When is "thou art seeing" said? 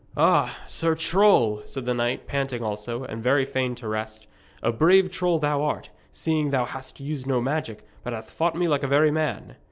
5.37-6.49